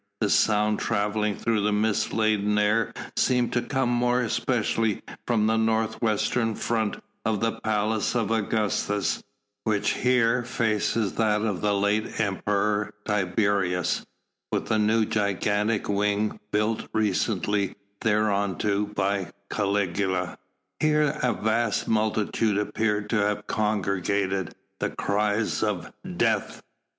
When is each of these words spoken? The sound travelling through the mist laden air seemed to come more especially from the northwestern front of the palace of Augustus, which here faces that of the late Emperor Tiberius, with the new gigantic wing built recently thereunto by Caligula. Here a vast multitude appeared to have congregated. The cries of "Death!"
The 0.19 0.31
sound 0.31 0.79
travelling 0.79 1.35
through 1.37 1.61
the 1.61 1.71
mist 1.71 2.11
laden 2.11 2.57
air 2.57 2.91
seemed 3.15 3.53
to 3.53 3.61
come 3.61 3.89
more 3.91 4.21
especially 4.23 5.03
from 5.27 5.45
the 5.45 5.57
northwestern 5.57 6.55
front 6.55 7.03
of 7.23 7.39
the 7.39 7.59
palace 7.59 8.15
of 8.15 8.31
Augustus, 8.31 9.23
which 9.63 9.91
here 9.91 10.41
faces 10.43 11.13
that 11.13 11.41
of 11.43 11.61
the 11.61 11.75
late 11.75 12.19
Emperor 12.19 12.95
Tiberius, 13.05 14.03
with 14.51 14.69
the 14.69 14.79
new 14.79 15.05
gigantic 15.05 15.87
wing 15.87 16.39
built 16.51 16.87
recently 16.95 17.75
thereunto 18.01 18.87
by 18.87 19.31
Caligula. 19.51 20.35
Here 20.79 21.09
a 21.21 21.31
vast 21.31 21.87
multitude 21.87 22.57
appeared 22.57 23.07
to 23.11 23.17
have 23.17 23.45
congregated. 23.45 24.55
The 24.79 24.89
cries 24.89 25.61
of 25.61 25.93
"Death!" 26.17 26.63